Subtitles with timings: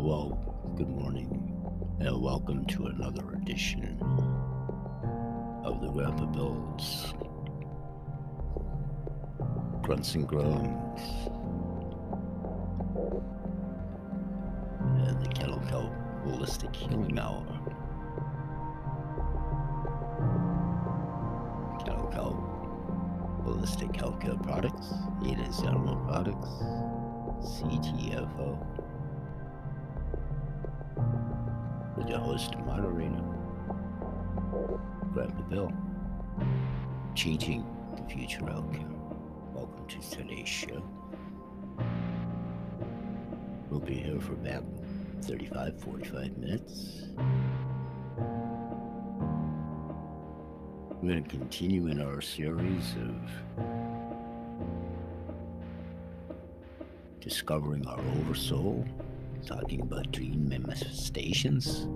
[0.00, 0.38] Well,
[0.76, 1.28] good morning,
[1.98, 3.98] and welcome to another edition
[5.64, 7.14] of the Grandpa Bill's
[9.82, 11.00] Grunts and Groans
[14.78, 15.58] and the Kettle
[16.24, 17.44] Holistic Healing Hour.
[21.84, 22.36] Kettle Kelp
[23.44, 24.92] Holistic Healthcare Products,
[25.26, 26.50] Ada's Animal Products,
[27.42, 28.77] CTFO.
[32.20, 33.22] Host moderator,
[35.12, 35.72] Grandpa Bill,
[37.14, 37.64] changing
[37.96, 38.94] the future outcome.
[39.54, 40.82] Welcome to today's show.
[43.70, 44.64] We'll be here for about
[45.22, 47.02] 35 45 minutes.
[51.00, 53.14] We're going to continue in our series of
[57.20, 58.84] discovering our oversoul,
[59.46, 61.86] talking about dream manifestations,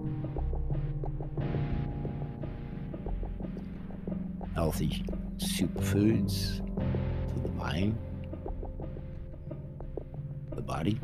[4.55, 5.03] healthy
[5.39, 6.59] superfoods
[7.33, 7.99] for the mind,
[10.55, 11.01] the body,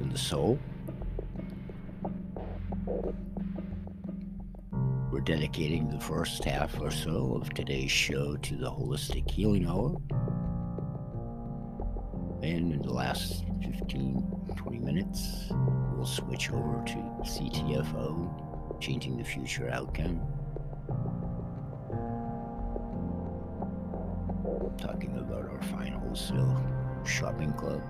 [0.00, 0.58] and the soul.
[5.10, 9.96] We're dedicating the first half or so of today's show to the Holistic Healing Hour.
[12.42, 15.50] And in the last 15, 20 minutes,
[15.94, 16.94] we'll switch over to
[17.24, 20.20] CTFO, Changing the Future Outcome.
[24.78, 26.56] Talking about our fine wholesale
[27.04, 27.82] shopping club,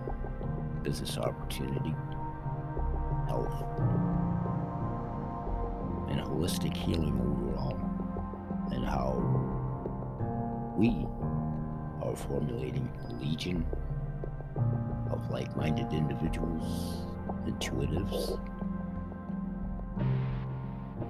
[0.83, 1.94] business opportunity,
[3.28, 3.53] health,
[6.09, 7.78] and holistic healing overall,
[8.72, 9.12] and how
[10.78, 11.06] we
[12.03, 13.66] are formulating a legion
[15.11, 17.06] of like minded individuals,
[17.47, 18.41] intuitives,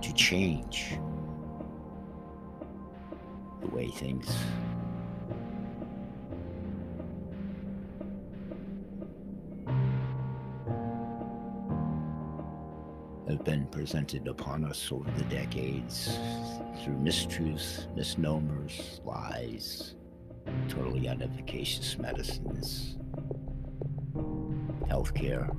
[0.02, 0.98] to change
[3.60, 4.28] the way things
[13.38, 16.18] have been presented upon us over the decades
[16.82, 19.94] through mistruths, misnomers, lies,
[20.68, 22.96] totally unefficacious medicines,
[24.88, 25.54] healthcare.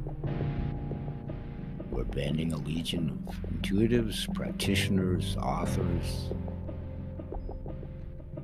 [1.90, 6.32] We're banding a legion of intuitives, practitioners, authors,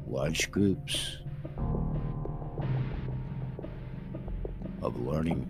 [0.07, 1.17] large groups
[4.81, 5.45] of learning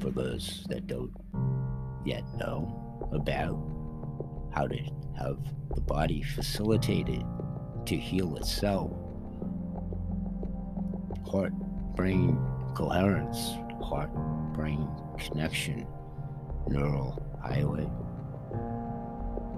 [0.00, 1.12] for those that don't
[2.04, 3.58] yet know about
[4.54, 4.78] how to
[5.16, 5.38] have
[5.74, 7.24] the body facilitated
[7.86, 8.90] to heal itself.
[11.30, 11.52] Heart
[11.94, 12.38] brain
[12.74, 14.10] coherence, heart
[14.54, 14.88] brain
[15.18, 15.86] connection,
[16.68, 17.88] neural highway,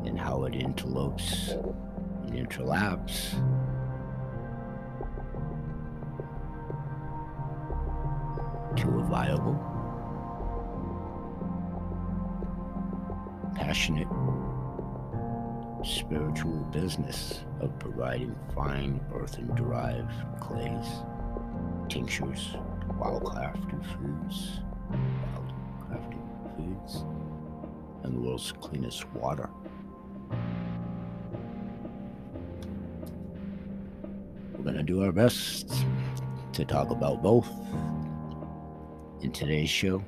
[0.06, 3.32] and how it interlopes and interlaps.
[8.76, 9.71] To a viable
[13.54, 14.08] passionate
[15.84, 20.86] spiritual business of providing fine earthen derived clays,
[21.88, 22.56] tinctures,
[23.00, 24.60] wildcrafted foods,
[25.34, 27.04] wildcrafted foods,
[28.04, 29.50] and the world's cleanest water.
[34.52, 35.84] We're going to do our best
[36.52, 37.48] to talk about both
[39.22, 40.04] in today's show.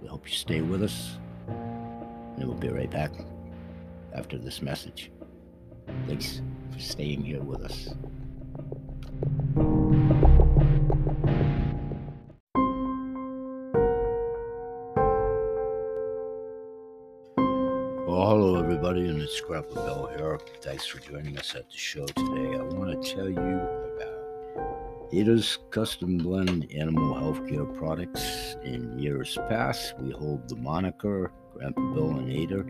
[0.00, 1.19] We hope you stay with us
[2.40, 3.12] and we'll be right back
[4.14, 5.12] after this message.
[6.06, 6.40] Thanks
[6.72, 7.90] for staying here with us.
[18.06, 20.38] Well, hello, everybody, and it's Grandpa Bill here.
[20.62, 22.56] Thanks for joining us at the show today.
[22.56, 28.56] I want to tell you about Ada's Custom Blend Animal Healthcare Products.
[28.64, 32.64] In years past, we hold the moniker Grandpa Bill and Ada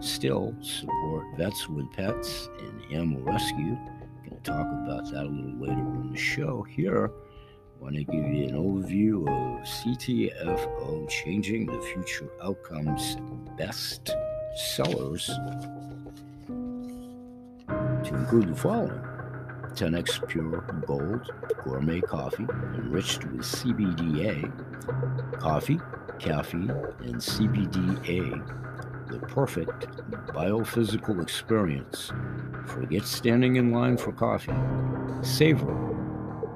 [0.00, 3.76] still support vets with pets and animal rescue.
[4.24, 6.62] Going to talk about that a little later in the show.
[6.62, 13.18] Here, I want to give you an overview of CTFO Changing the Future Outcomes
[13.58, 14.16] Best
[14.56, 15.26] Sellers
[17.66, 19.11] to include the following
[19.74, 21.30] 10x Pure Gold
[21.64, 24.50] Gourmet Coffee enriched with CBDA,
[25.40, 25.80] coffee,
[26.18, 26.70] caffeine,
[27.00, 29.88] and CBDA, the perfect
[30.28, 32.12] biophysical experience.
[32.66, 34.52] Forget standing in line for coffee.
[35.22, 35.74] Savor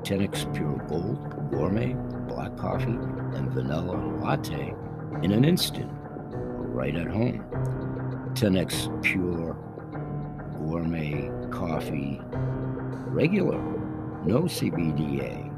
[0.03, 1.95] 10x Pure Gold, Gourmet,
[2.29, 2.99] Black Coffee,
[3.37, 4.75] and Vanilla Latte
[5.23, 7.45] in an instant, right at home.
[8.35, 9.55] 10x Pure
[10.59, 12.21] Gourmet Coffee
[13.09, 13.61] Regular,
[14.25, 15.53] no CBDA.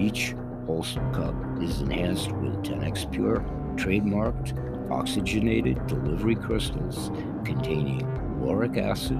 [0.00, 0.34] Each
[0.66, 3.40] wholesome cup is enhanced with 10x Pure
[3.76, 7.10] trademarked oxygenated delivery crystals
[7.44, 8.00] containing
[8.40, 9.18] lauric acid,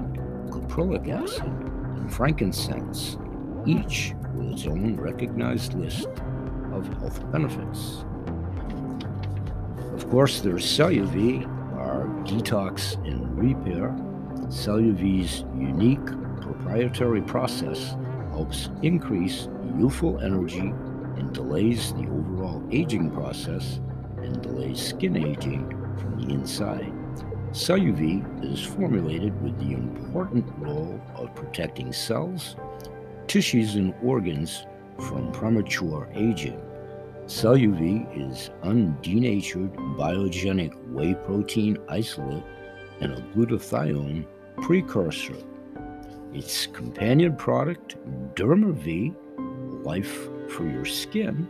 [0.49, 3.17] caprylic acid, and frankincense,
[3.65, 6.07] each with its own recognized list
[6.73, 8.03] of health benefits.
[9.93, 11.45] Of course, there's CelluV,
[11.77, 13.89] our detox and repair.
[14.47, 15.99] CelluV's unique
[16.71, 17.97] proprietary process
[18.29, 20.71] helps increase youthful energy
[21.17, 23.81] and delays the overall aging process
[24.19, 26.93] and delays skin aging from the inside.
[27.51, 32.55] CelluV is formulated with the important role of protecting cells,
[33.27, 34.65] tissues, and organs
[34.97, 36.57] from premature aging.
[37.25, 42.45] CelluV is undenatured biogenic whey protein isolate
[43.01, 44.25] and a glutathione
[44.61, 45.35] precursor.
[46.33, 47.97] Its companion product,
[48.35, 49.13] DermaV,
[49.83, 51.47] Life for Your Skin,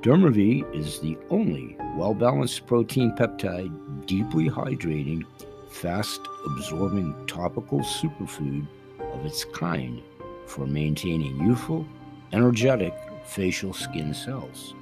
[0.00, 3.72] DermaV is the only well balanced protein peptide,
[4.06, 5.22] deeply hydrating,
[5.70, 8.66] fast absorbing topical superfood
[8.98, 10.02] of its kind
[10.46, 11.86] for maintaining youthful,
[12.32, 12.94] energetic
[13.24, 14.74] facial skin cells.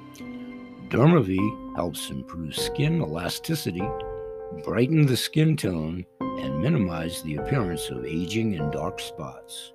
[0.89, 3.87] DermaV helps improve skin elasticity,
[4.63, 9.73] brighten the skin tone, and minimize the appearance of aging and dark spots.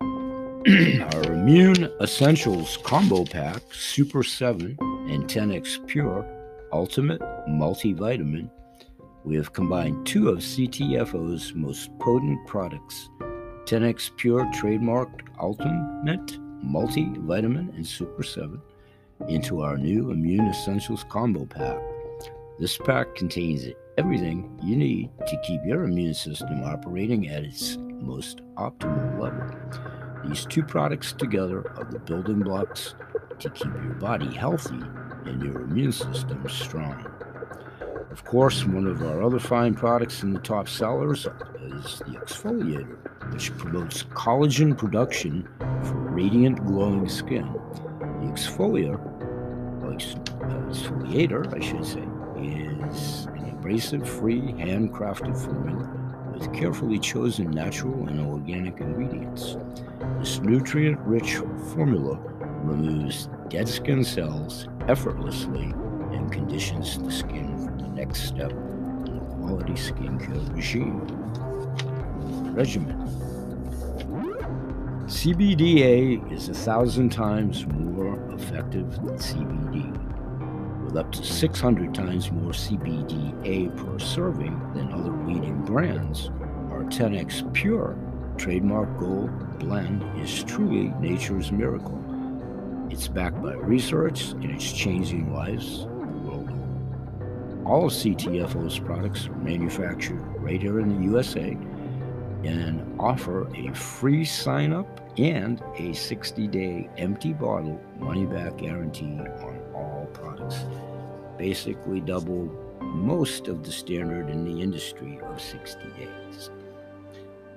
[0.00, 6.26] Our Immune Essentials Combo Pack Super 7 and 10X Pure
[6.72, 8.50] Ultimate Multivitamin.
[9.24, 13.08] We have combined two of CTFO's most potent products
[13.64, 18.60] 10X Pure trademarked Ultimate Multivitamin and Super 7
[19.28, 21.93] into our new Immune Essentials Combo Pack.
[22.56, 23.66] This pack contains
[23.98, 30.28] everything you need to keep your immune system operating at its most optimal level.
[30.28, 32.94] These two products together are the building blocks
[33.40, 34.80] to keep your body healthy
[35.24, 37.04] and your immune system strong.
[38.12, 43.32] Of course, one of our other fine products in the top sellers is the exfoliator,
[43.32, 45.48] which promotes collagen production
[45.82, 47.52] for radiant, glowing skin.
[47.98, 49.00] The exfoliator,
[49.82, 49.96] uh,
[50.68, 52.04] exfoliator, I should say,
[52.36, 55.90] is an abrasive-free, handcrafted formula
[56.32, 59.56] with carefully chosen natural and organic ingredients.
[60.18, 61.36] This nutrient rich
[61.74, 62.18] formula
[62.62, 65.72] removes dead skin cells effortlessly
[66.12, 71.00] and conditions the skin for the next step in a quality skincare regime.
[72.54, 73.00] Regimen
[75.06, 80.13] CBDA is a thousand times more effective than CBD,
[80.94, 86.30] with up to 600 times more CBDA per serving than other leading brands.
[86.70, 87.96] Our 10x Pure
[88.36, 92.00] trademark gold blend is truly nature's miracle.
[92.90, 97.68] It's backed by research and it's changing lives the world over.
[97.68, 101.56] All CTFO's products are manufactured right here in the USA
[102.44, 109.18] and offer a free sign up and a 60 day empty bottle money back guarantee
[109.42, 110.64] on all products.
[111.38, 112.50] Basically, double
[112.80, 116.50] most of the standard in the industry of 60 days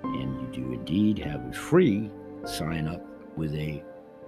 [0.04, 2.10] and you do indeed have a free
[2.46, 3.02] sign up
[3.36, 3.84] with a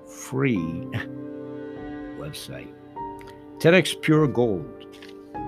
[0.08, 0.58] free
[2.18, 2.74] website.
[3.60, 4.86] 10x Pure Gold,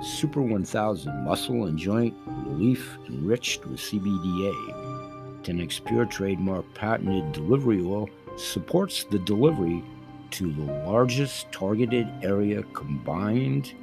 [0.01, 2.13] Super 1000 muscle and joint
[2.45, 5.43] relief enriched with CBDA.
[5.43, 9.83] 10x Pure trademark patented delivery oil supports the delivery
[10.31, 13.73] to the largest targeted area combined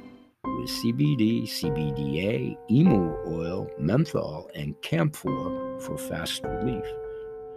[0.43, 6.83] with CBD, CBDA, emu oil, menthol, and camphor for fast relief.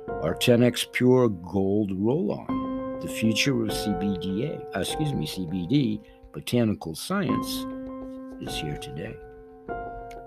[0.09, 6.01] Our 10x Pure Gold Roll On, the future of CBDA, uh, excuse me, CBD,
[6.33, 7.67] botanical science,
[8.41, 9.17] is here today.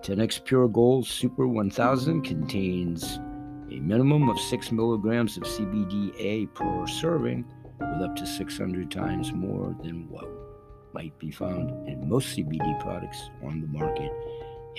[0.02, 3.20] 10x Pure Gold Super 1000 contains
[3.72, 7.46] a minimum of 6 milligrams of CBDA per serving,
[7.80, 10.45] with up to 600 times more than what
[10.96, 14.10] might be found in most CBD products on the market,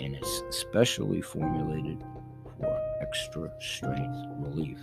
[0.00, 2.02] and it's specially formulated
[2.58, 4.78] for extra strength relief.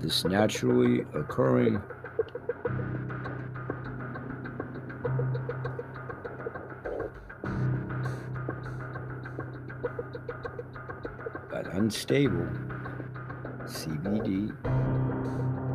[0.00, 1.80] This naturally occurring
[11.48, 12.48] but unstable
[13.66, 14.52] CBD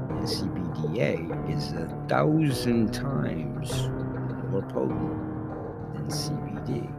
[0.10, 0.28] and
[0.74, 3.90] CBDA is a thousand times
[4.50, 5.14] more potent
[5.94, 6.90] than CBD.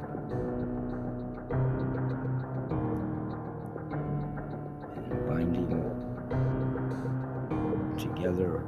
[5.10, 5.68] And binding
[7.98, 8.62] together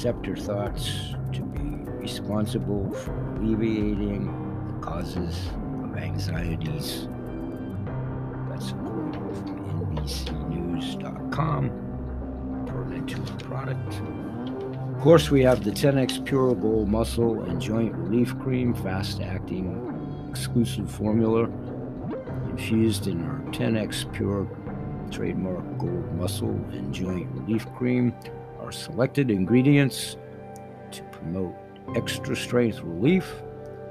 [0.00, 1.60] receptor thoughts to be
[2.00, 4.24] responsible for alleviating
[4.66, 5.36] the causes
[5.84, 7.06] of anxieties.
[8.48, 11.70] That's a quote from NBCNews.com,
[12.66, 14.00] pertinent to the product.
[14.96, 20.26] Of course, we have the 10x Pure Gold Muscle and Joint Relief Cream, fast acting
[20.30, 21.44] exclusive formula,
[22.48, 24.48] infused in our 10x Pure
[25.10, 28.14] trademark Gold Muscle and Joint Relief Cream
[28.70, 30.16] are selected ingredients
[30.92, 31.56] to promote
[31.96, 33.42] extra strength relief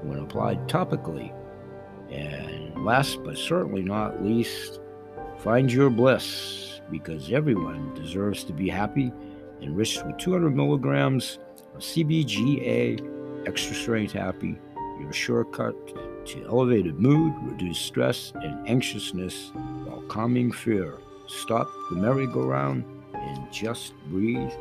[0.04, 1.34] when applied topically.
[2.10, 4.80] And last but certainly not least,
[5.40, 9.12] find your bliss because everyone deserves to be happy.
[9.62, 11.40] Enriched with 200 milligrams
[11.76, 14.58] of CBGA Extra Strength Happy,
[15.02, 15.76] your shortcut
[16.26, 19.52] to elevated mood, reduce stress and anxiousness
[19.84, 21.00] while calming fear.
[21.28, 24.52] Stop the merry-go-round and just breathe.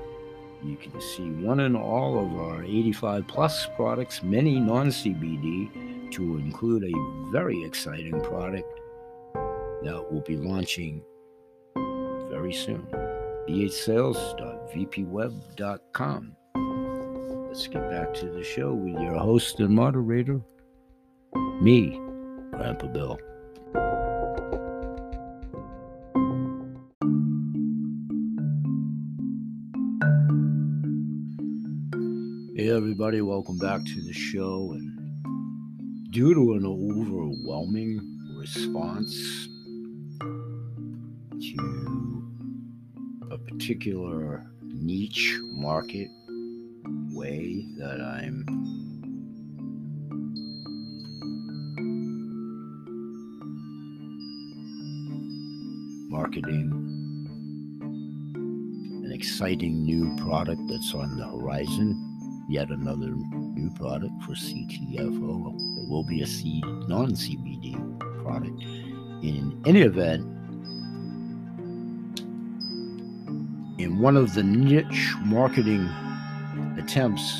[0.62, 6.38] You can see one and all of our 85 plus products, many non CBD, to
[6.38, 6.92] include a
[7.30, 8.68] very exciting product
[9.82, 11.02] that will be launching
[12.28, 12.86] very soon.
[13.48, 16.36] bhsales.vpweb.com.
[17.46, 20.42] Let's get back to the show with your host and moderator,
[21.60, 21.98] me,
[22.52, 23.18] Grandpa Bill.
[32.78, 34.70] Everybody, welcome back to the show.
[34.72, 37.98] And due to an overwhelming
[38.38, 39.48] response
[41.40, 42.30] to
[43.32, 46.06] a particular niche market
[47.10, 48.44] way that I'm
[56.08, 56.70] marketing
[59.04, 62.07] an exciting new product that's on the horizon
[62.48, 65.54] yet another new product for CTFO.
[65.78, 67.76] It will be a C non CBD
[68.22, 68.60] product.
[69.22, 70.22] In any event,
[73.78, 75.88] in one of the niche marketing
[76.78, 77.38] attempts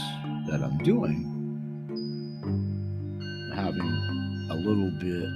[0.49, 1.25] that I'm doing,
[3.55, 5.29] having a little bit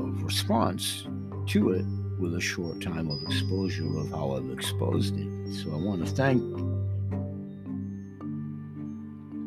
[0.00, 1.06] of response
[1.46, 1.84] to it
[2.20, 5.54] with a short time of exposure of how I've exposed it.
[5.54, 6.42] So I want to thank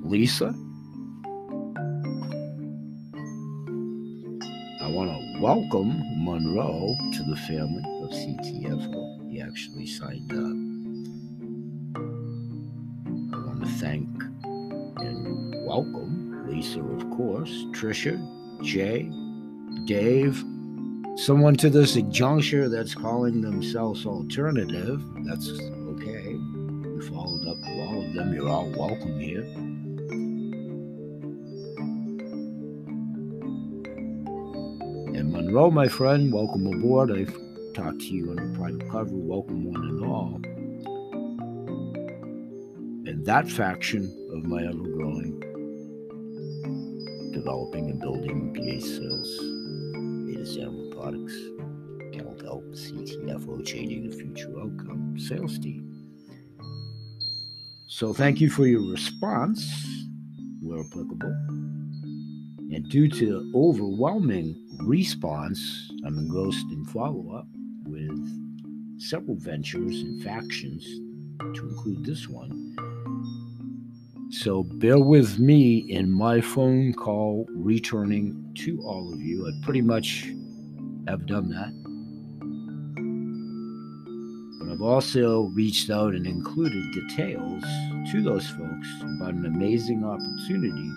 [0.08, 0.56] Lisa.
[4.82, 9.30] I want to welcome Monroe to the family of CTFO.
[9.30, 10.56] He actually signed up.
[13.34, 14.08] I want to thank
[15.00, 18.18] and welcome Lisa, of course, Trisha,
[18.64, 19.12] Jay,
[19.84, 20.42] Dave,
[21.18, 25.04] someone to this juncture that's calling themselves alternative.
[25.26, 26.36] That's okay.
[26.36, 28.34] We followed up with all of them.
[28.34, 29.46] You're all welcome here.
[35.48, 37.10] Monroe, my friend, welcome aboard.
[37.10, 37.34] I've
[37.74, 39.16] talked to you on a private cover.
[39.16, 40.42] Welcome, one and all.
[43.08, 45.40] And that faction of my ever growing,
[47.32, 49.38] developing and building PA sales,
[50.28, 51.34] beta sample products,
[52.12, 56.10] Cal Help, CTFO, changing the future outcome, sales team.
[57.88, 59.66] So thank you for your response,
[60.62, 61.32] where applicable.
[62.70, 67.48] And due to overwhelming response, I'm engrossed in follow up
[67.86, 70.84] with several ventures and factions
[71.40, 72.76] to include this one.
[74.30, 79.48] So bear with me in my phone call returning to all of you.
[79.48, 80.32] I pretty much
[81.08, 81.74] have done that.
[84.60, 87.64] But I've also reached out and included details
[88.12, 90.92] to those folks about an amazing opportunity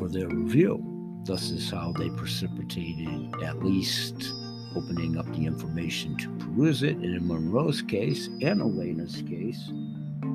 [0.00, 0.82] for their review.
[1.24, 4.32] Thus is how they precipitated at least
[4.74, 6.96] opening up the information to peruse it.
[6.96, 9.70] And in Monroe's case and Elena's case,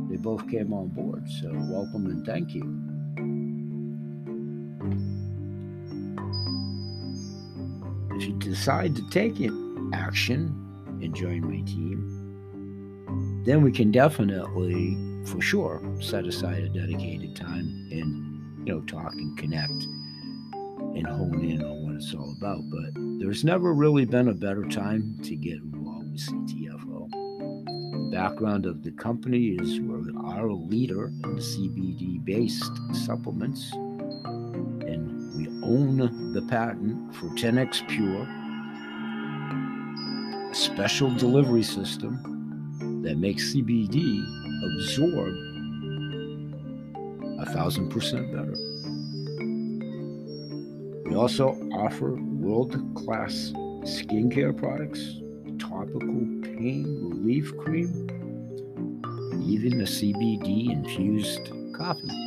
[0.08, 1.28] they both came on board.
[1.42, 2.62] So welcome and thank you.
[8.16, 9.52] If you decide to take it,
[9.94, 10.54] action,
[11.02, 14.96] and join my team, then we can definitely,
[15.26, 18.35] for sure, set aside a dedicated time and,
[18.66, 19.84] you know, talk and connect
[20.96, 22.62] and hone in on what it's all about.
[22.70, 27.10] But there's never really been a better time to get involved with CTFO.
[27.12, 35.36] The background of the company is we are a leader in CBD based supplements, and
[35.36, 38.28] we own the patent for 10x Pure,
[40.50, 44.26] a special delivery system that makes CBD
[44.64, 45.55] absorb
[47.56, 48.54] a thousand percent better.
[51.10, 55.20] We also offer world class skincare products,
[55.60, 58.10] topical pain relief cream,
[59.32, 62.22] and even a CBD infused coffee.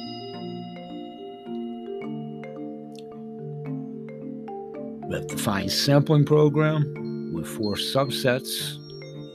[5.08, 8.76] We have the fine sampling program with four subsets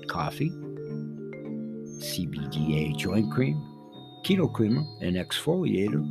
[0.07, 0.49] coffee,
[1.99, 3.72] CBDA joint cream,
[4.23, 6.03] keto creamer, and exfoliator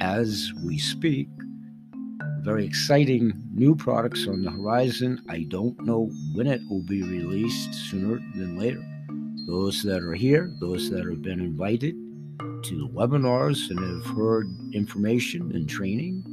[0.00, 1.28] as we speak
[2.46, 5.20] very exciting new products on the horizon.
[5.28, 8.84] I don't know when it will be released, sooner than later.
[9.48, 11.96] Those that are here, those that have been invited
[12.38, 16.24] to the webinars and have heard information and training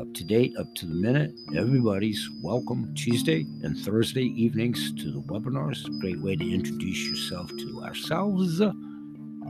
[0.00, 5.20] up to date, up to the minute, everybody's welcome Tuesday and Thursday evenings to the
[5.20, 5.86] webinars.
[6.00, 8.60] Great way to introduce yourself to ourselves,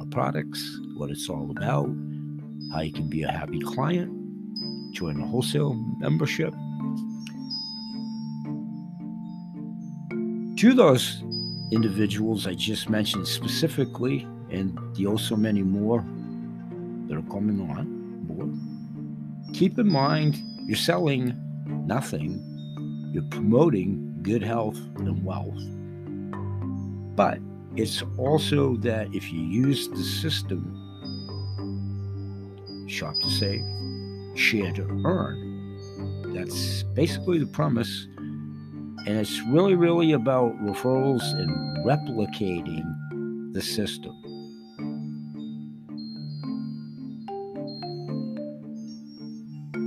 [0.07, 0.63] products,
[0.97, 1.89] what it's all about,
[2.73, 4.21] how you can be a happy client
[4.93, 6.53] join a wholesale membership.
[10.57, 11.23] To those
[11.73, 16.05] individuals I just mentioned specifically, and the oh also many more
[17.09, 21.35] that are coming on board, keep in mind you're selling
[21.87, 22.39] nothing,
[23.13, 25.61] you're promoting good health and wealth.
[27.17, 27.39] But
[27.81, 30.61] it's also that if you use the system,
[32.87, 33.65] shop to save,
[34.35, 36.35] share to earn.
[36.35, 38.07] That's basically the premise.
[39.07, 41.51] And it's really, really about referrals and
[41.87, 42.85] replicating
[43.55, 44.13] the system.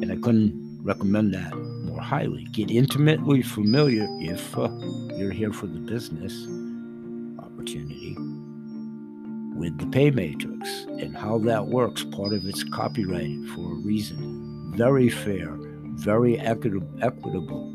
[0.01, 2.45] And I couldn't recommend that more highly.
[2.45, 4.67] Get intimately familiar if uh,
[5.15, 6.33] you're here for the business
[7.63, 8.13] opportunity
[9.55, 12.03] with the pay matrix and how that works.
[12.03, 14.73] Part of it's copyrighted for a reason.
[14.75, 15.55] Very fair,
[15.95, 17.71] very equitable.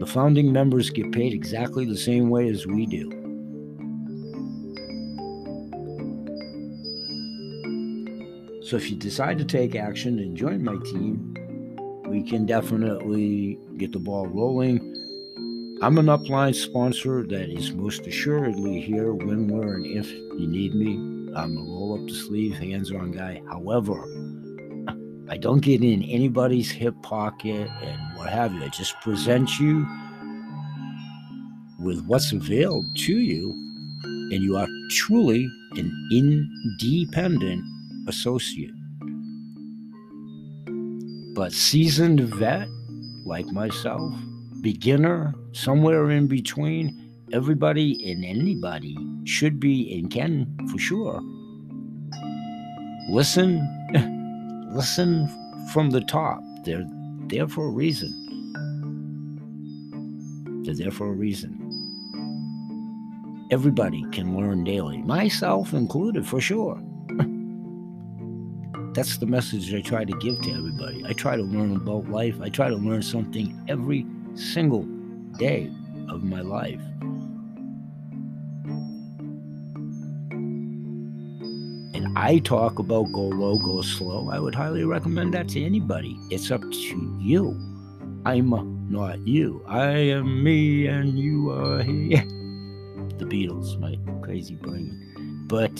[0.00, 3.10] The founding members get paid exactly the same way as we do.
[8.64, 11.34] So if you decide to take action and join my team,
[12.08, 14.80] we can definitely get the ball rolling.
[15.80, 20.74] I'm an upline sponsor that is most assuredly here when, where, and if you need
[20.74, 20.94] me.
[21.36, 23.40] I'm a roll up the sleeve, hands on guy.
[23.48, 24.02] However,
[25.30, 28.64] I don't get in anybody's hip pocket and what have you.
[28.64, 29.86] I just present you
[31.78, 33.52] with what's available to you,
[34.32, 37.62] and you are truly an independent
[38.08, 38.74] associate.
[41.36, 42.66] But seasoned vet
[43.24, 44.12] like myself,
[44.60, 51.20] beginner, somewhere in between, everybody and anybody should be and can for sure.
[53.10, 53.60] Listen
[54.72, 55.28] listen
[55.72, 56.40] from the top.
[56.64, 56.86] They're
[57.28, 58.12] there for a reason.
[60.64, 61.64] They're there for a reason.
[63.50, 66.76] Everybody can learn daily myself included for sure.
[68.94, 71.04] That's the message i try to give to everybody.
[71.06, 72.40] I try to learn about life.
[72.42, 74.04] I try to learn something every
[74.38, 74.86] single
[75.38, 75.70] day
[76.08, 76.80] of my life
[81.98, 86.16] And I talk about go low, go slow, I would highly recommend that to anybody.
[86.30, 87.58] It's up to you.
[88.24, 88.50] I'm
[88.88, 89.64] not you.
[89.66, 92.14] I am me and you are he.
[93.18, 95.44] the Beatles, my crazy brain.
[95.48, 95.74] But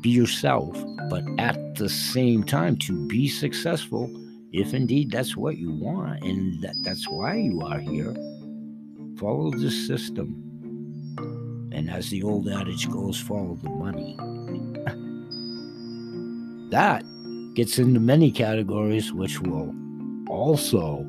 [0.00, 4.08] be yourself, but at the same time, to be successful,
[4.52, 4.76] if mm-hmm.
[4.76, 8.14] indeed that's what you want and that, that's why you are here,
[9.18, 10.44] follow the system.
[11.72, 14.18] And as the old adage goes, follow the money.
[16.70, 17.02] That
[17.54, 19.74] gets into many categories, which we'll
[20.28, 21.02] also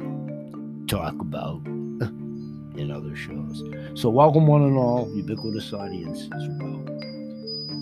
[0.87, 3.61] talk about in other shows.
[3.93, 6.81] So, welcome one and all, ubiquitous audience as well.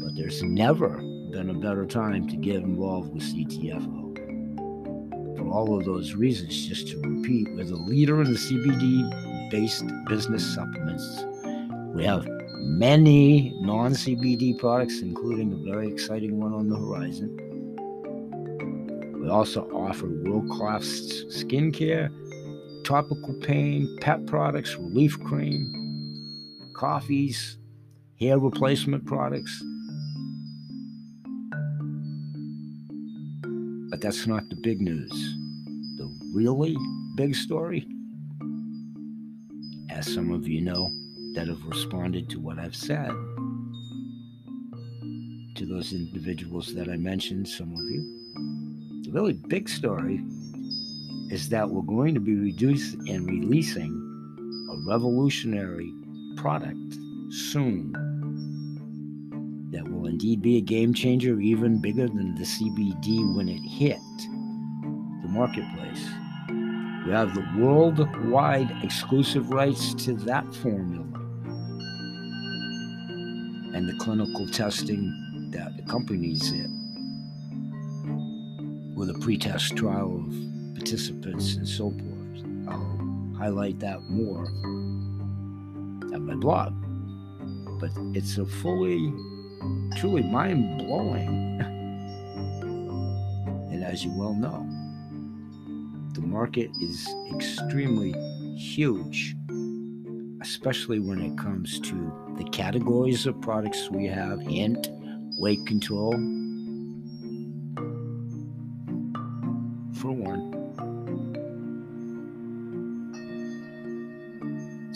[0.01, 0.97] But there's never
[1.31, 4.06] been a better time to get involved with CTFO.
[5.47, 9.85] For all of those reasons, just to repeat, we're the leader in the CBD based
[10.05, 11.23] business supplements.
[11.95, 17.33] We have many non CBD products, including a very exciting one on the horizon.
[19.21, 20.83] We also offer world class
[21.29, 22.11] skincare,
[22.83, 27.57] topical pain, pet products, relief cream, coffees,
[28.19, 29.63] hair replacement products.
[33.97, 35.09] But that's not the big news.
[35.97, 36.77] The really
[37.15, 37.87] big story,
[39.89, 40.91] as some of you know
[41.33, 43.09] that have responded to what I've said,
[45.55, 50.21] to those individuals that I mentioned, some of you, the really big story
[51.31, 53.89] is that we're going to be reducing and releasing
[54.73, 55.91] a revolutionary
[56.35, 56.93] product
[57.31, 57.95] soon
[60.17, 64.01] indeed be a game changer, even bigger than the CBD when it hit
[65.21, 66.09] the marketplace.
[67.05, 71.05] We have the worldwide exclusive rights to that formula
[73.75, 76.69] and the clinical testing that accompanies it
[78.95, 82.73] with a pretest trial of participants and so forth.
[82.73, 84.45] I'll highlight that more
[86.11, 86.73] at my blog.
[87.79, 89.13] But it's a fully
[89.95, 91.61] truly mind blowing.
[93.71, 94.67] and as you well know,
[96.13, 98.13] the market is extremely
[98.57, 99.35] huge,
[100.41, 104.89] especially when it comes to the categories of products we have hint,
[105.37, 106.13] weight control.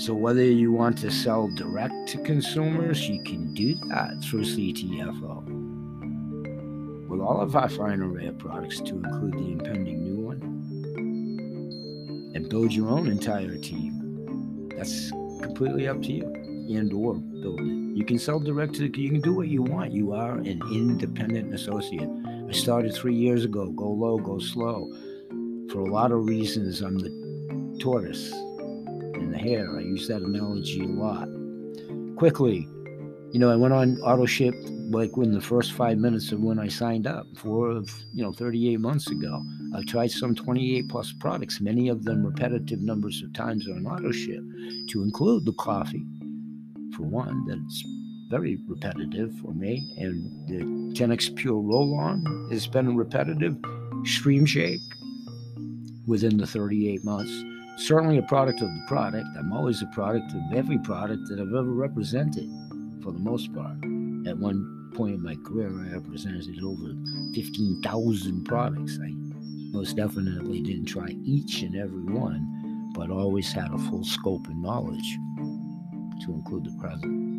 [0.02, 5.46] So, whether you want to sell direct to consumers, you can do that through CTFO.
[7.08, 10.42] With all of our fine array of products, to include the impending new one,
[12.34, 14.70] and build your own entire team.
[14.76, 15.12] That's
[15.44, 17.96] completely up to you, and or build it.
[17.96, 18.86] You can sell direct to.
[18.86, 19.92] You can do what you want.
[19.92, 22.10] You are an independent associate.
[22.50, 23.70] I started three years ago.
[23.70, 24.92] Go low, go slow.
[25.72, 28.34] For a lot of reasons, I'm the tortoise
[29.30, 29.78] the hare.
[29.78, 31.28] I use that analogy a lot.
[32.16, 32.68] Quickly,
[33.32, 34.56] you know, I went on auto ship
[34.90, 37.82] like within the first five minutes of when I signed up for,
[38.14, 39.42] you know, 38 months ago.
[39.76, 44.12] I've tried some 28 plus products, many of them repetitive numbers of times on auto
[44.12, 44.44] ship,
[44.90, 46.06] to include the coffee,
[46.96, 47.84] for one, that's
[48.30, 49.94] very repetitive for me.
[49.98, 53.58] And the 10x Pure Roll On has been a repetitive.
[54.04, 54.82] Stream Shake
[56.08, 57.44] within the 38 months
[57.78, 59.28] certainly a product of the product.
[59.38, 62.50] I'm always a product of every product that I've ever represented,
[63.04, 63.78] for the most part.
[64.28, 66.94] At one point in my career, I represented over
[67.34, 69.00] 15,000 products.
[69.02, 69.12] I
[69.72, 74.62] most definitely didn't try each and every one, but always had a full scope and
[74.62, 75.18] knowledge
[76.26, 77.31] to include the present.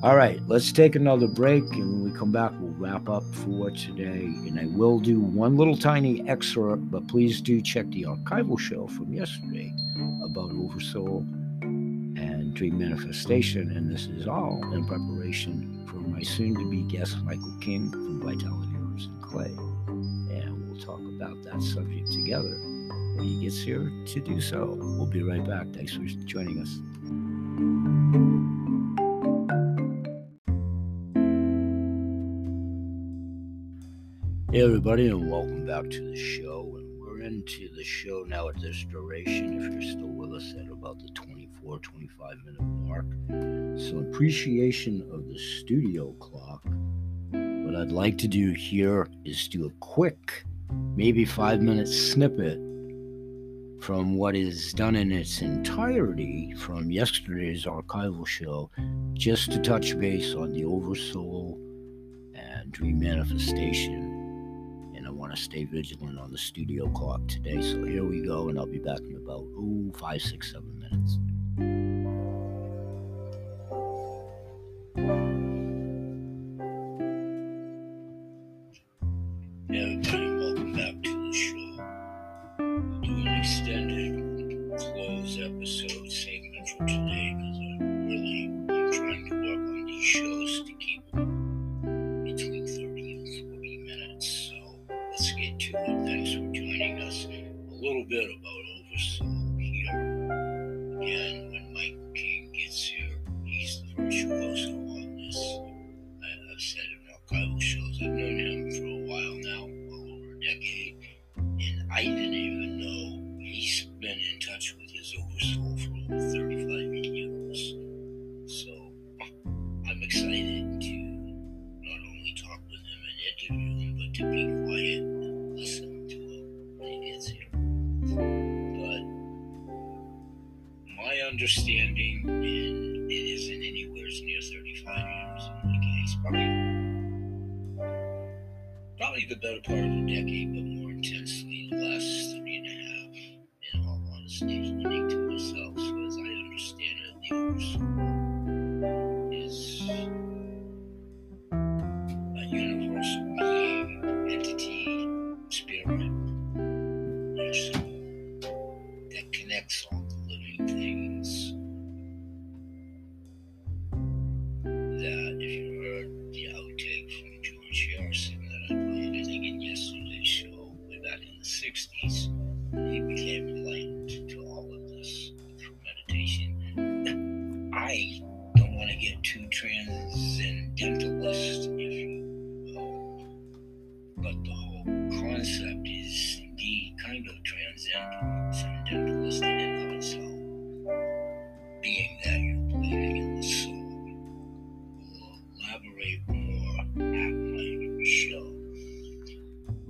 [0.00, 3.72] All right, let's take another break, and when we come back, we'll wrap up for
[3.72, 4.26] today.
[4.46, 8.86] And I will do one little tiny excerpt, but please do check the archival show
[8.86, 9.74] from yesterday
[10.22, 11.26] about Oversoul
[11.62, 13.72] and Dream Manifestation.
[13.76, 18.20] And this is all in preparation for my soon to be guest, Michael King from
[18.20, 19.52] Vitality Herbs and Clay.
[20.36, 22.56] And we'll talk about that subject together
[23.16, 24.76] when he gets here to do so.
[24.78, 25.66] We'll be right back.
[25.74, 26.78] Thanks for joining us.
[34.50, 36.74] Hey, everybody, and welcome back to the show.
[36.78, 40.72] And we're into the show now at this duration, if you're still with us, at
[40.72, 43.04] about the 24, 25 minute mark.
[43.78, 46.62] So, appreciation of the studio clock.
[47.30, 50.44] What I'd like to do here is do a quick,
[50.96, 52.56] maybe five minute snippet
[53.82, 58.70] from what is done in its entirety from yesterday's archival show,
[59.12, 61.58] just to touch base on the Oversoul
[62.34, 64.07] and Dream Manifestation
[65.28, 67.60] want to stay vigilant on the studio clock today.
[67.60, 71.97] So here we go, and I'll be back in about ooh, five, six, seven minutes.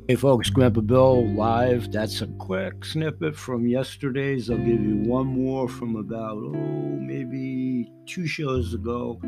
[0.09, 1.93] Hey folks, Grandpa Bill live.
[1.93, 4.49] That's a quick snippet from yesterday's.
[4.49, 9.21] I'll give you one more from about, oh, maybe two shows ago.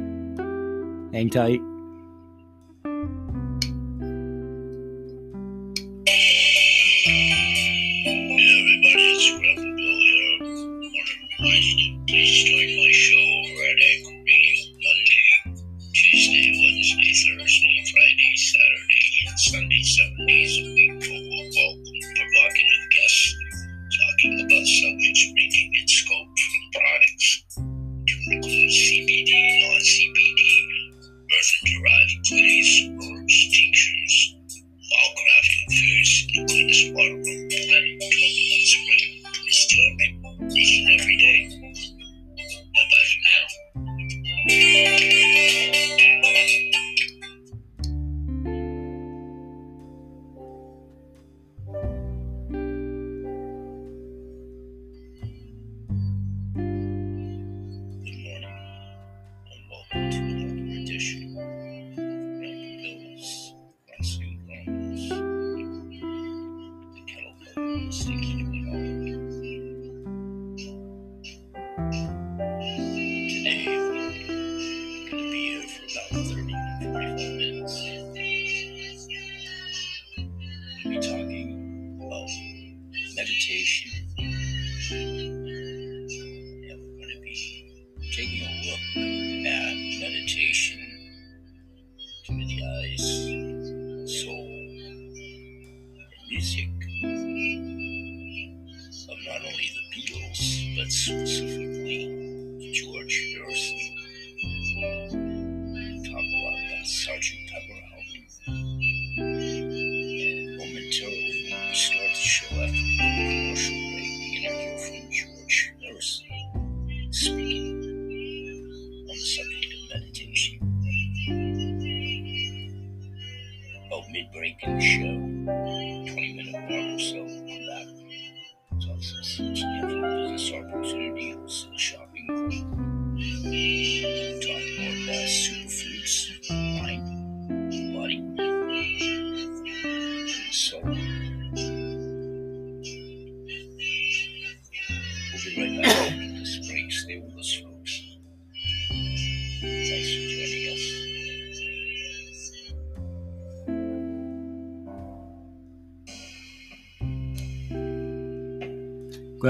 [1.12, 1.60] Hang tight.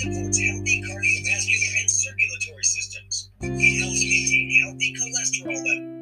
[0.00, 3.30] supports healthy cardiovascular and circulatory systems.
[3.40, 5.98] It helps maintain healthy cholesterol levels.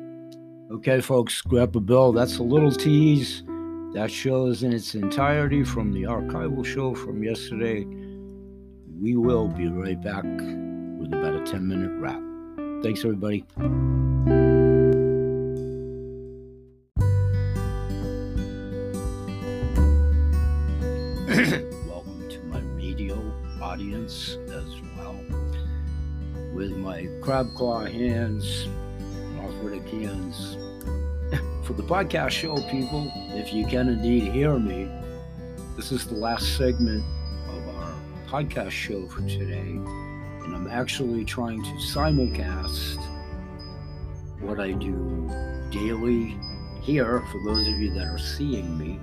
[0.72, 3.42] Okay, folks, grab a Bill, that's a little tease.
[3.94, 7.85] That show is in its entirety from the archival show from yesterday.
[9.00, 12.22] We will be right back with about a 10 minute wrap.
[12.85, 13.44] Thanks, everybody.
[27.31, 28.66] Crab claw hands,
[29.38, 30.57] arthritic hands.
[31.64, 34.88] For the podcast show, people, if you can indeed hear me,
[35.77, 37.05] this is the last segment
[37.47, 37.95] of our
[38.27, 39.79] podcast show for today.
[40.43, 42.99] And I'm actually trying to simulcast
[44.40, 45.31] what I do
[45.71, 46.37] daily
[46.83, 48.99] here for those of you that are seeing me.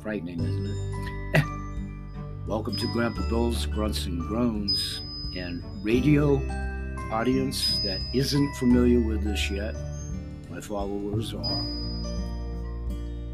[0.00, 0.66] Frightening, isn't
[1.34, 2.46] it?
[2.46, 5.00] Welcome to Grandpa Bill's Grunts and Groans
[5.34, 6.40] and radio
[7.12, 9.74] audience that isn't familiar with this yet.
[10.50, 11.64] My followers are.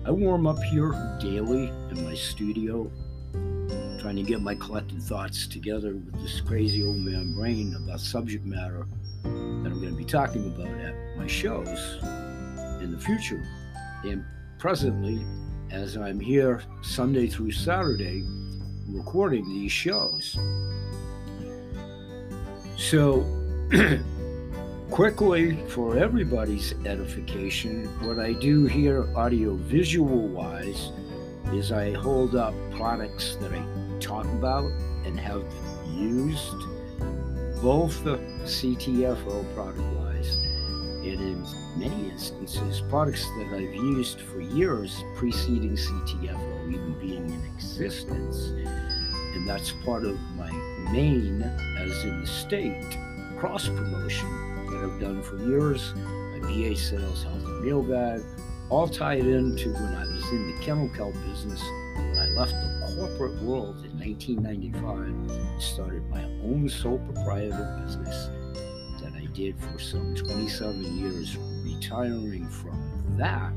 [0.05, 2.91] I warm up here daily in my studio,
[4.01, 8.45] trying to get my collected thoughts together with this crazy old man brain about subject
[8.45, 8.85] matter
[9.23, 11.99] that I'm going to be talking about at my shows
[12.83, 13.47] in the future.
[14.03, 14.25] And
[14.59, 15.25] presently,
[15.71, 18.25] as I'm here Sunday through Saturday
[18.89, 20.37] recording these shows.
[22.77, 23.38] So,
[24.91, 30.91] quickly, for everybody's edification, what I do here, audio visual wise,
[31.53, 33.63] is I hold up products that I
[34.01, 34.71] talk about
[35.05, 35.45] and have
[35.93, 36.57] used,
[37.61, 40.37] both the CTFO product wise
[41.03, 47.45] and in many instances, products that I've used for years preceding CTFO even being in
[47.55, 48.55] existence.
[49.35, 50.51] And that's part of my
[50.91, 51.43] Maine,
[51.79, 52.99] as in the state,
[53.39, 54.29] cross promotion
[54.67, 55.95] that I've done for years.
[55.95, 58.21] My VA sales, health and meal bag,
[58.69, 60.89] all tied into when I was in the kennel
[61.29, 61.63] business.
[61.95, 68.29] When I left the corporate world in 1995 and started my own sole proprietor business
[69.01, 73.53] that I did for some 27 years, retiring from that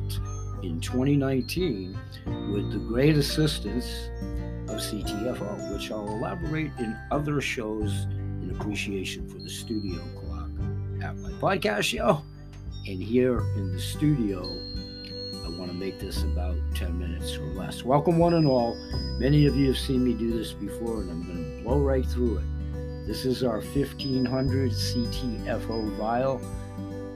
[0.64, 1.98] in 2019
[2.54, 4.10] with the great assistance
[4.70, 8.06] of CTFO, which I'll elaborate in other shows
[8.52, 10.50] appreciation for the studio clock
[11.04, 12.24] at my podcast show.
[12.88, 14.42] And here in the studio,
[15.46, 17.84] I want to make this about 10 minutes or less.
[17.84, 18.76] Welcome, one and all.
[19.20, 22.06] Many of you have seen me do this before, and I'm going to blow right
[22.06, 23.08] through it.
[23.08, 26.42] This is our 1500 CTFO vial.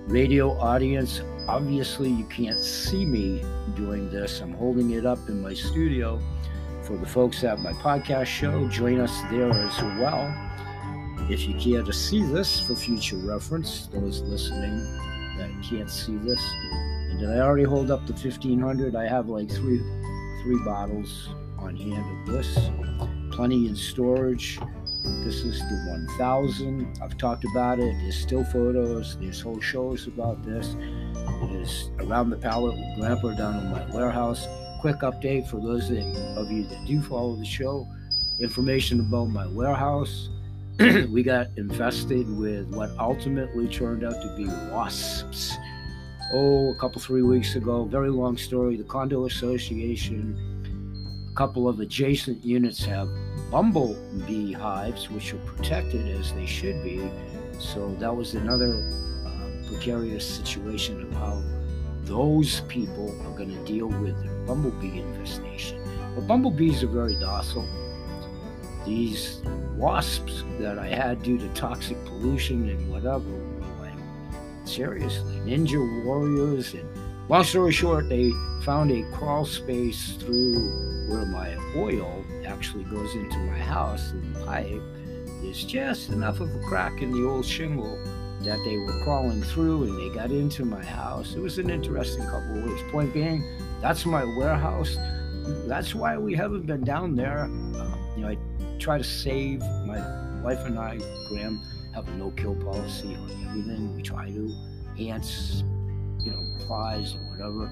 [0.07, 3.43] Radio audience, obviously, you can't see me
[3.75, 4.39] doing this.
[4.39, 6.21] I'm holding it up in my studio.
[6.83, 10.31] For the folks at my podcast show, join us there as well.
[11.27, 14.77] If you care to see this for future reference, those listening
[15.37, 16.39] that can't see this,
[17.09, 18.95] and did I already hold up the 1500?
[18.95, 19.81] I have like three
[20.43, 22.69] three bottles on hand of this,
[23.31, 24.59] plenty in storage.
[25.23, 26.99] This is the 1000.
[27.01, 27.95] I've talked about it.
[28.01, 29.17] There's still photos.
[29.17, 30.75] There's whole shows about this.
[31.49, 34.47] There's around the pallet with Grandpa down in my warehouse.
[34.79, 37.87] Quick update for those of you that do follow the show.
[38.39, 40.29] Information about my warehouse.
[40.79, 45.53] We got infested with what ultimately turned out to be wasps.
[46.33, 47.85] Oh, a couple, three weeks ago.
[47.85, 48.75] Very long story.
[48.75, 50.35] The condo association,
[51.31, 53.07] a couple of adjacent units have
[53.51, 57.09] bumblebee hives, which are protected as they should be.
[57.57, 58.75] So that was another
[59.25, 61.41] uh, precarious situation of how
[62.03, 65.81] those people are going to deal with their bumblebee infestation.
[66.15, 67.65] But bumblebees are very docile.
[68.85, 69.41] These
[69.75, 73.93] wasps that I had due to toxic pollution and whatever were like,
[74.65, 76.73] seriously, ninja warriors.
[76.73, 76.87] And
[77.29, 78.31] long story short, they
[78.61, 84.81] found a crawl space through where my oil actually goes into my house and pipe.
[85.41, 87.99] There's just enough of a crack in the old shingle
[88.41, 91.33] that they were crawling through and they got into my house.
[91.35, 92.81] It was an interesting couple of weeks.
[92.91, 93.43] Point being,
[93.81, 94.95] that's my warehouse.
[95.67, 97.43] That's why we haven't been down there.
[97.43, 98.37] Um, you know, I
[98.85, 99.99] try to save my
[100.43, 101.59] wife and I, Graham,
[101.95, 103.95] have a no-kill policy on everything.
[103.95, 104.55] We try to
[104.99, 105.63] ants,
[106.23, 107.71] you know, flies or whatever.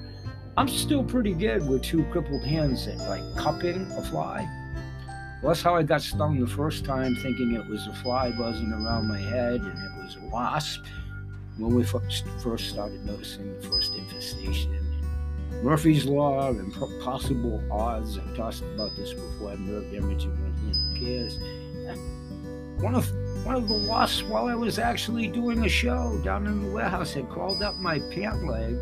[0.56, 4.44] I'm still pretty good with two crippled hands at like cupping a fly.
[5.40, 8.72] Well, that's how I got stung the first time, thinking it was a fly buzzing
[8.72, 10.84] around my head and it was a wasp.
[11.58, 14.83] When we first started noticing the first infestation,
[15.64, 18.18] Murphy's Law and possible odds.
[18.18, 19.52] I've talked about this before.
[19.52, 20.98] I nerve damage one hand.
[20.98, 21.38] Who cares?
[22.82, 23.10] one of
[23.46, 27.14] one of the wasps while I was actually doing a show down in the warehouse
[27.14, 28.74] had crawled up my pant leg,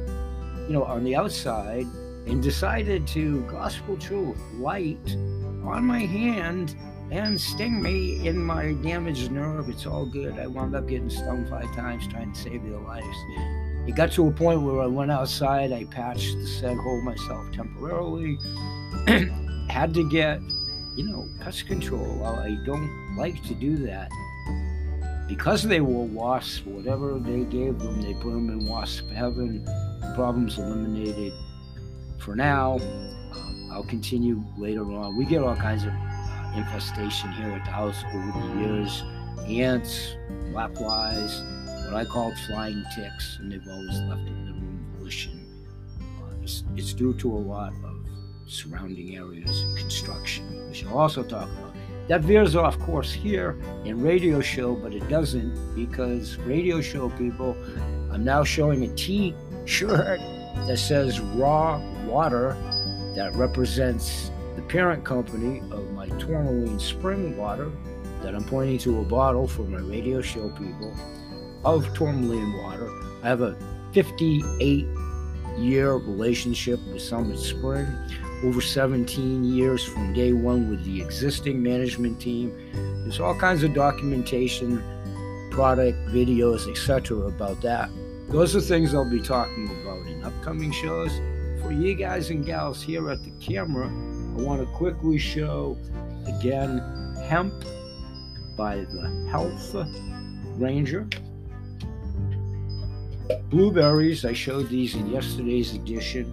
[0.67, 1.87] you know, on the outside,
[2.27, 5.15] and decided to gospel truth light
[5.63, 6.75] on my hand
[7.13, 9.69] and sting me in my damaged nerve.
[9.69, 10.37] It's all good.
[10.37, 13.62] I wound up getting stung five times trying to save their lives.
[13.87, 17.51] It got to a point where I went outside, I patched the said hole myself
[17.53, 18.39] temporarily,
[19.69, 20.41] had to get,
[20.95, 22.25] you know, pest control.
[22.25, 24.09] I don't like to do that.
[25.27, 29.65] Because they were wasps, whatever they gave them, they put them in wasp heaven.
[29.65, 31.33] The problem's eliminated.
[32.19, 32.75] For now,
[33.33, 35.17] um, I'll continue later on.
[35.17, 39.03] We get all kinds of uh, infestation here at the house over the years
[39.49, 40.15] ants,
[40.53, 41.43] black flies
[41.93, 44.97] what I called flying ticks, and they've always left in the room.
[46.01, 47.97] Uh, it's, it's due to a lot of
[48.47, 51.75] surrounding areas and construction, which I'll also talk about.
[52.09, 57.57] That veers off course here in radio show, but it doesn't because radio show people,
[58.11, 59.35] I'm now showing a T
[59.67, 60.19] shirt
[60.67, 62.57] that says raw water
[63.17, 67.71] that represents the parent company of my tourmaline spring water
[68.23, 70.97] that I'm pointing to a bottle for my radio show people
[71.65, 72.91] of tourmaline water.
[73.23, 73.57] I have a
[73.93, 74.87] 58
[75.59, 77.87] year relationship with Summit Spring,
[78.43, 82.53] over 17 years from day one with the existing management team.
[83.03, 84.83] There's all kinds of documentation,
[85.51, 87.19] product, videos, etc.
[87.27, 87.91] about that.
[88.29, 91.13] Those are things I'll be talking about in upcoming shows.
[91.63, 95.77] For you guys and gals here at the camera, I want to quickly show
[96.27, 96.79] again
[97.29, 97.53] hemp
[98.57, 99.75] by the Health
[100.59, 101.07] Ranger.
[103.51, 106.31] Blueberries, I showed these in yesterday's edition.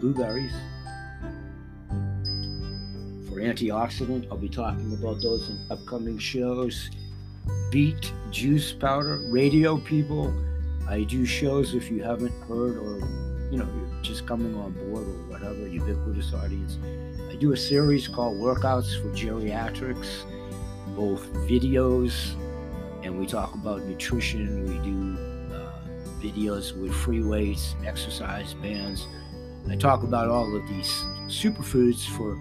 [0.00, 0.52] Blueberries
[3.28, 4.26] for antioxidant.
[4.30, 6.90] I'll be talking about those in upcoming shows.
[7.70, 10.32] Beet juice powder, radio people.
[10.88, 13.00] I do shows if you haven't heard or
[13.50, 16.78] you know you're just coming on board or whatever, ubiquitous audience.
[17.30, 20.24] I do a series called Workouts for Geriatrics,
[20.94, 22.34] both videos
[23.04, 24.64] and we talk about nutrition.
[24.64, 25.70] We do uh,
[26.22, 29.06] videos with free weights, exercise bands.
[29.68, 30.90] I talk about all of these
[31.26, 32.38] superfoods for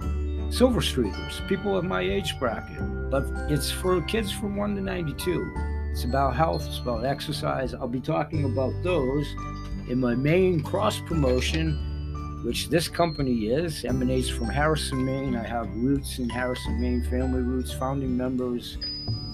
[0.51, 2.79] silver streakers, people of my age bracket.
[3.11, 5.53] But it's for kids from 1 to 92.
[5.91, 7.73] It's about health, it's about exercise.
[7.73, 9.27] I'll be talking about those
[9.89, 15.35] in my Maine cross promotion, which this company is, emanates from Harrison, Maine.
[15.35, 18.77] I have roots in Harrison, Maine, family roots, founding members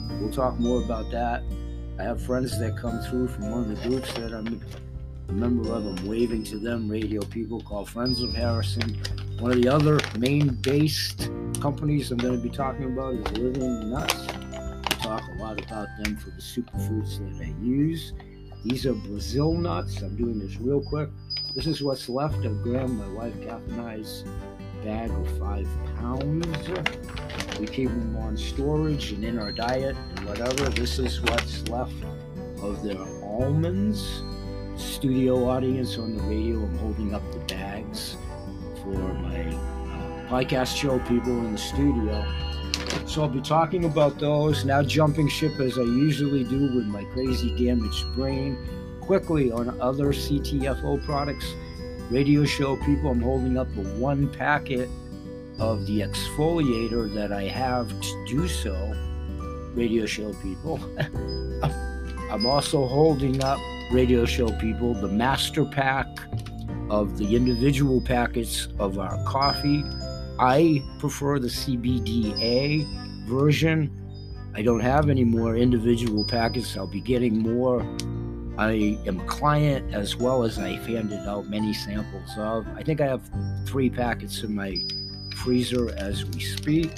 [0.09, 1.43] We'll talk more about that.
[1.99, 4.61] I have friends that come through from one of the groups that I'm
[5.27, 5.85] a member of.
[5.85, 8.97] I'm waving to them, radio people called Friends of Harrison.
[9.39, 11.29] One of the other Maine based
[11.61, 14.27] companies I'm going to be talking about is Living Nuts.
[14.29, 18.13] I talk a lot about them for the superfoods that I use.
[18.65, 20.01] These are Brazil nuts.
[20.01, 21.09] I'm doing this real quick.
[21.55, 24.23] This is what's left of Graham, my wife Kath and I's
[24.83, 26.45] bag of five pounds.
[27.59, 30.69] We keep them on storage and in our diet and whatever.
[30.69, 31.93] This is what's left
[32.61, 34.23] of their almonds.
[34.77, 36.63] Studio audience on the radio.
[36.63, 38.15] I'm holding up the bags
[38.81, 42.25] for my uh, podcast show people in the studio.
[43.05, 44.63] So I'll be talking about those.
[44.63, 48.57] Now jumping ship as I usually do with my crazy damaged brain.
[49.01, 51.55] Quickly on other CTFO products.
[52.09, 54.89] Radio show people, I'm holding up a one packet
[55.59, 58.73] of the exfoliator that I have to do so,
[59.73, 60.79] radio show people.
[62.31, 63.59] I'm also holding up
[63.91, 66.07] radio show people the master pack
[66.89, 69.83] of the individual packets of our coffee.
[70.39, 73.91] I prefer the CBDA version.
[74.55, 76.77] I don't have any more individual packets.
[76.77, 77.81] I'll be getting more.
[78.57, 82.67] I am a client as well as I've handed out many samples of.
[82.75, 83.21] I think I have
[83.65, 84.75] three packets in my
[85.43, 86.91] freezer as we speak.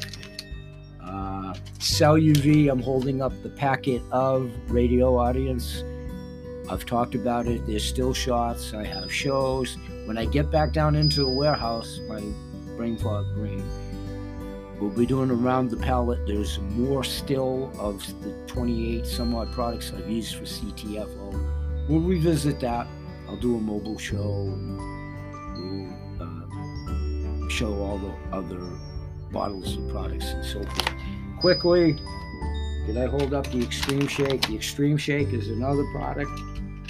[1.04, 5.84] Uh, Cell UV, I'm holding up the packet of radio audience.
[6.70, 7.66] I've talked about it.
[7.68, 8.74] There's still shots.
[8.74, 9.78] I have shows.
[10.06, 12.22] When I get back down into the warehouse, my
[12.76, 13.64] brain fog brain,
[14.80, 16.26] we'll be doing around the pallet.
[16.26, 21.88] There's more still of the 28 some odd products I've used for CTFO.
[21.90, 22.88] We'll revisit that.
[23.28, 24.58] I'll do a mobile show
[27.62, 28.60] show all the other
[29.32, 30.94] bottles of products and so forth.
[31.40, 31.96] Quickly,
[32.88, 34.42] did I hold up the Extreme Shake?
[34.48, 36.32] The Extreme Shake is another product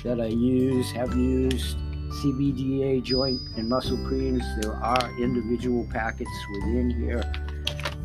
[0.06, 1.78] that I use, have used.
[2.24, 4.44] CBDA joint and muscle creams.
[4.62, 7.24] There are individual packets within here.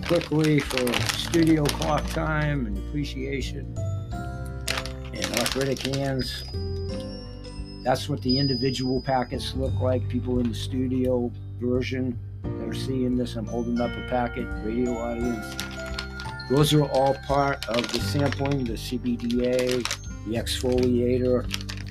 [0.04, 3.76] quickly for studio clock time and appreciation
[5.14, 6.44] and arthritic hands.
[7.84, 10.08] That's what the individual packets look like.
[10.08, 12.18] People in the studio version
[12.58, 15.46] that are seeing this, I'm holding up a packet, radio audience.
[16.48, 19.82] Those are all part of the sampling, the CBDA,
[20.26, 21.44] the exfoliator,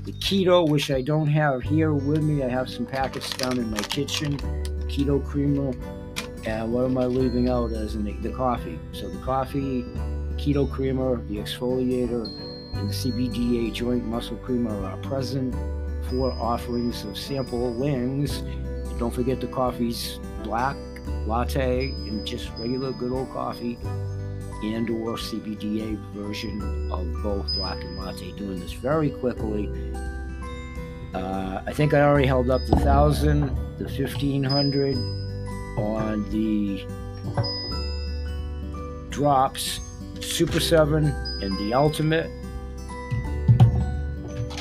[0.05, 2.43] the keto, which I don't have here with me.
[2.43, 4.37] I have some packets down in my kitchen,
[4.87, 5.73] keto creamer.
[6.45, 8.79] And what am I leaving out as in the, the coffee?
[8.93, 9.83] So the coffee,
[10.37, 12.27] keto creamer, the exfoliator,
[12.75, 15.55] and the CBDA joint muscle creamer are present.
[16.09, 18.37] Four offerings of sample wings.
[18.37, 20.77] And don't forget the coffee's black,
[21.25, 23.77] latte, and just regular good old coffee
[24.63, 28.31] and or CBDA version of both black and latte.
[28.33, 29.69] Doing this very quickly.
[31.13, 34.95] Uh, I think I already held up the thousand, the fifteen hundred
[35.77, 36.85] on the
[39.09, 39.79] drops,
[40.19, 41.07] Super Seven,
[41.41, 42.29] and the Ultimate.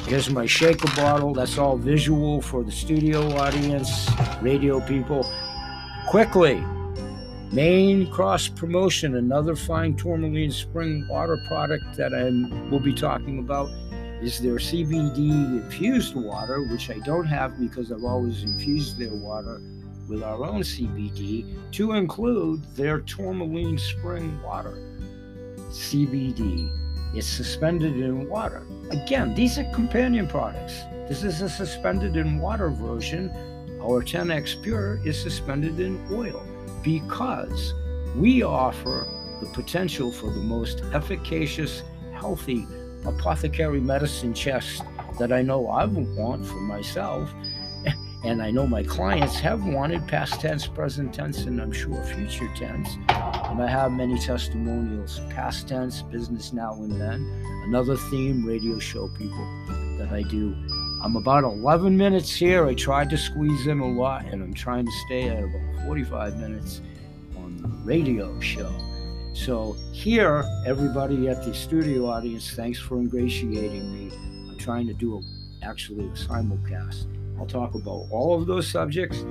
[0.07, 1.33] Here's my shaker bottle.
[1.33, 4.09] That's all visual for the studio audience,
[4.43, 5.25] radio people.
[6.09, 6.63] Quickly,
[7.51, 12.25] Maine cross promotion, another fine tourmaline spring water product that I
[12.71, 13.69] will be talking about
[14.23, 19.61] is their CBD infused water, which I don't have because I've always infused their water
[20.09, 24.79] with our own CBD, to include their tourmaline spring water.
[25.71, 26.71] CBD.
[27.15, 28.67] It's suspended in water.
[28.91, 30.83] Again, these are companion products.
[31.09, 33.31] This is a suspended in water version.
[33.85, 36.43] Our 10x Pure is suspended in oil
[36.83, 37.75] because
[38.17, 39.07] we offer
[39.43, 41.83] the potential for the most efficacious,
[42.15, 42.67] healthy
[43.05, 44.83] apothecary medicine chest
[45.19, 47.31] that I know I want for myself.
[48.25, 52.51] And I know my clients have wanted past tense, present tense, and I'm sure future
[52.57, 52.97] tense.
[53.11, 57.21] And I have many testimonials, past tense, business now and then.
[57.67, 59.47] Another theme, radio show people
[59.99, 60.57] that I do.
[61.05, 62.65] I'm about 11 minutes here.
[62.65, 66.39] I tried to squeeze in a lot, and I'm trying to stay at about 45
[66.39, 66.81] minutes
[67.37, 68.73] on the radio show.
[69.35, 74.17] So, here, everybody at the studio audience, thanks for ingratiating me.
[74.49, 77.07] I'm trying to do a, actually a simulcast.
[77.39, 79.27] I'll talk about all of those subjects.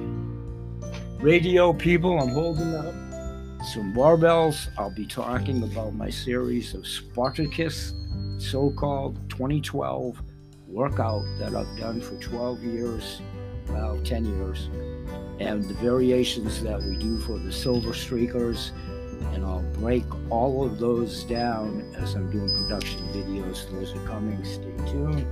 [1.22, 2.94] Radio people, I'm holding up
[3.74, 4.70] some barbells.
[4.78, 7.96] I'll be talking about my series of Spartacus,
[8.38, 10.22] so called 2012
[10.74, 13.22] workout that I've done for 12 years,
[13.70, 14.70] well, 10 years
[15.40, 18.72] and the variations that we do for the silver streakers
[19.34, 23.70] and I'll break all of those down as I'm doing production videos.
[23.72, 24.44] Those are coming.
[24.44, 25.26] Stay tuned.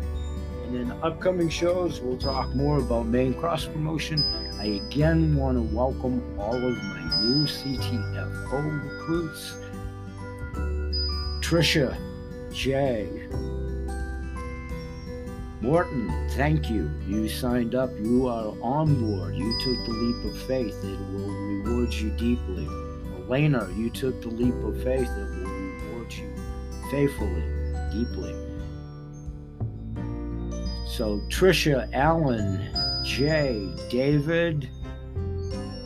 [0.65, 4.23] And then upcoming shows, we'll talk more about Maine cross promotion.
[4.59, 9.57] I again want to welcome all of my new CTFO recruits.
[11.41, 11.97] Trisha,
[12.53, 13.27] Jay,
[15.61, 16.91] Morton, thank you.
[17.07, 17.91] You signed up.
[17.99, 19.35] You are on board.
[19.35, 20.75] You took the leap of faith.
[20.83, 22.67] It will reward you deeply.
[23.27, 25.07] Elena, you took the leap of faith.
[25.07, 26.33] It will reward you
[26.89, 27.43] faithfully,
[27.93, 28.33] deeply.
[30.87, 32.67] So, Trisha, Allen,
[33.05, 34.67] Jay, David,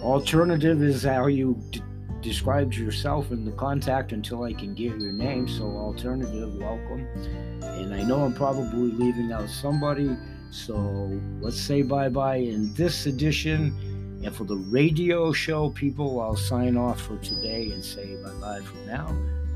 [0.02, 1.62] alternative is how you
[2.26, 5.48] described yourself in the contact until I can get your name.
[5.48, 7.08] So, alternative, welcome.
[7.62, 10.18] And I know I'm probably leaving out somebody.
[10.50, 10.74] So
[11.42, 13.76] let's say bye bye in this edition.
[14.24, 18.62] And for the radio show people, I'll sign off for today and say bye bye
[18.62, 19.08] for now.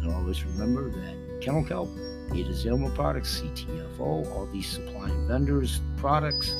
[0.01, 1.89] And always remember that Kennel Kelp,
[2.35, 6.53] it is Ilma Products, CTFO, all these supplying vendors, products,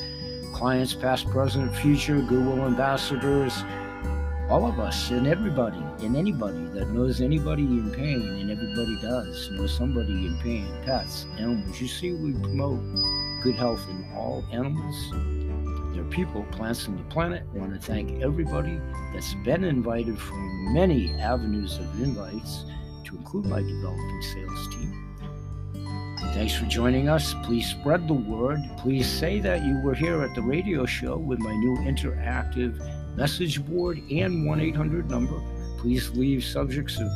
[0.54, 3.62] clients, past, present, future, Goodwill ambassadors,
[4.50, 9.48] all of us and everybody and anybody that knows anybody in pain and everybody does
[9.52, 12.80] know somebody in pain pets animals you see we promote
[13.44, 18.20] good health in all animals their people plants and the planet I want to thank
[18.22, 18.80] everybody
[19.14, 22.64] that's been invited from many avenues of invites
[23.04, 25.10] to include my developing sales team
[26.34, 27.34] Thanks for joining us.
[27.42, 28.60] Please spread the word.
[28.76, 32.78] Please say that you were here at the radio show with my new interactive
[33.16, 35.40] message board, and 1 800 number.
[35.78, 37.08] Please leave subjects of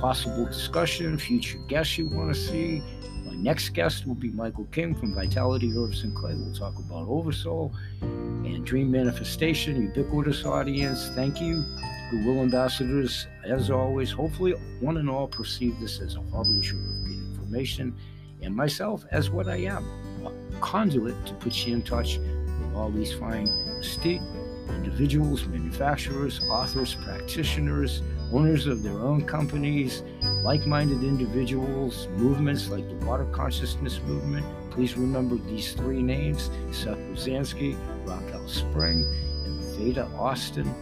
[0.00, 2.82] possible discussion, future guests you want to see.
[3.24, 6.34] My next guest will be Michael King from Vitality Herbs and Clay.
[6.34, 11.10] We'll talk about Oversoul and Dream Manifestation, ubiquitous audience.
[11.14, 11.64] Thank you.
[12.10, 17.18] Goodwill ambassadors, as always, hopefully one and all perceive this as a harbinger of good
[17.18, 17.94] information,
[18.40, 19.84] and myself as what I am,
[20.24, 23.46] a conduit to put you in touch with all these fine,
[23.78, 24.26] esteemed
[24.70, 28.02] individuals, manufacturers, authors, practitioners,
[28.32, 30.02] owners of their own companies,
[30.42, 34.46] like minded individuals, movements like the Water Consciousness Movement.
[34.70, 39.04] Please remember these three names Seth Rosansky, Raquel Spring,
[39.44, 40.72] and Veda Austin.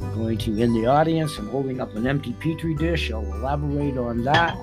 [0.00, 3.10] We're going to, in the audience, I'm holding up an empty petri dish.
[3.10, 4.58] I'll elaborate on that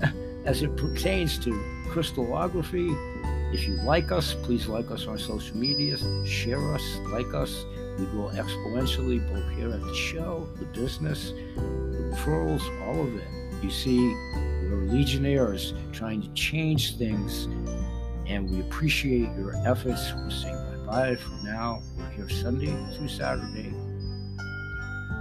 [0.44, 1.52] as it pertains to
[1.88, 2.88] crystallography.
[3.52, 7.64] If you like us, please like us on social media, share us, like us.
[7.98, 13.24] We grow exponentially both here at the show, the business, the referrals, all of it.
[13.62, 13.98] You see,
[14.62, 17.46] we're legionnaires trying to change things,
[18.26, 20.12] and we appreciate your efforts.
[20.14, 21.82] We're saying bye bye for now.
[21.96, 23.72] We're here Sunday through Saturday.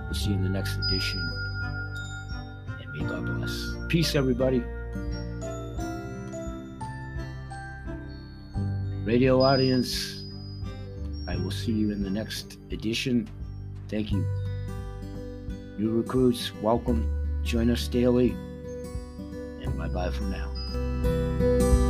[0.05, 1.19] We'll see you in the next edition.
[2.80, 3.75] And may God bless.
[3.89, 4.63] Peace, everybody.
[9.03, 10.16] Radio audience,
[11.28, 13.30] I will see you in the next edition.
[13.89, 14.25] Thank you.
[15.78, 17.07] New recruits, welcome.
[17.43, 18.32] Join us daily.
[19.61, 21.86] And bye bye for now.